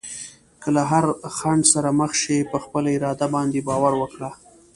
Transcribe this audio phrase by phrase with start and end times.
[0.61, 1.05] که له هر
[1.37, 4.29] خنډ سره مخ شې، په خپل اراده باندې باور وکړه.